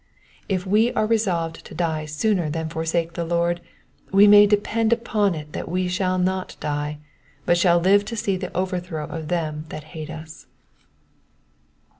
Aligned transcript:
If 0.49 0.65
we 0.65 0.91
are 0.93 1.05
resolved 1.05 1.63
to 1.63 1.75
die 1.75 2.07
sooner 2.07 2.49
than 2.49 2.69
forsake 2.69 3.13
the 3.13 3.23
Lord, 3.23 3.61
we 4.11 4.25
may 4.25 4.47
depend 4.47 4.91
upon 4.91 5.35
it 5.35 5.53
that 5.53 5.69
we 5.69 5.87
shall 5.87 6.17
not 6.17 6.55
die, 6.59 6.97
but 7.45 7.55
shall 7.55 7.79
live 7.79 8.03
to 8.05 8.15
see 8.17 8.35
the 8.35 8.51
overthrow 8.57 9.05
of 9.05 9.27
them 9.27 9.65
that 9.69 9.83
hate 9.93 10.09
us. 10.09 10.47